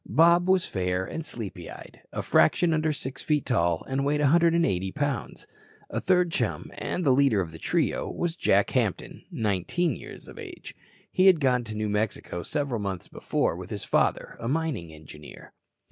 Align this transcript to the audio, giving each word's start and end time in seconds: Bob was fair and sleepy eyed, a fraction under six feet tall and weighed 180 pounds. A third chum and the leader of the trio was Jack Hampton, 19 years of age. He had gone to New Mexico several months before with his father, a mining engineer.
Bob 0.09 0.49
was 0.49 0.65
fair 0.65 1.05
and 1.05 1.23
sleepy 1.27 1.69
eyed, 1.69 2.01
a 2.11 2.23
fraction 2.23 2.73
under 2.73 2.91
six 2.91 3.21
feet 3.21 3.45
tall 3.45 3.85
and 3.87 4.03
weighed 4.03 4.19
180 4.19 4.91
pounds. 4.93 5.45
A 5.91 6.01
third 6.01 6.31
chum 6.31 6.71
and 6.73 7.05
the 7.05 7.11
leader 7.11 7.39
of 7.39 7.51
the 7.51 7.59
trio 7.59 8.09
was 8.09 8.35
Jack 8.35 8.71
Hampton, 8.71 9.23
19 9.29 9.95
years 9.95 10.27
of 10.27 10.39
age. 10.39 10.73
He 11.11 11.27
had 11.27 11.39
gone 11.39 11.63
to 11.65 11.75
New 11.75 11.87
Mexico 11.87 12.41
several 12.41 12.79
months 12.79 13.09
before 13.09 13.55
with 13.55 13.69
his 13.69 13.83
father, 13.83 14.37
a 14.39 14.47
mining 14.47 14.91
engineer. 14.91 15.53